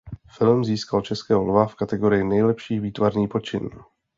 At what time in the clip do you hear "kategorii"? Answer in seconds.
1.75-2.23